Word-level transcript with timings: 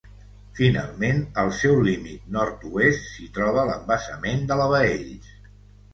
Finalment, 0.59 1.19
al 1.41 1.51
seu 1.57 1.75
límit 1.89 2.33
nord-oest, 2.37 3.05
s'hi 3.13 3.29
troba 3.39 3.69
l’embassament 3.71 4.45
de 4.53 4.59
la 4.63 4.71
Baells. 4.77 5.31